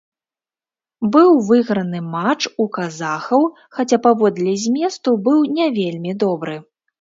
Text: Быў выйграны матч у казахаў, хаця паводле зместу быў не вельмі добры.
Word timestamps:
Быў 1.15 1.27
выйграны 1.49 1.99
матч 2.13 2.47
у 2.65 2.67
казахаў, 2.77 3.45
хаця 3.81 3.99
паводле 4.07 4.57
зместу 4.65 5.09
быў 5.29 5.39
не 5.59 5.67
вельмі 5.79 6.11
добры. 6.27 6.59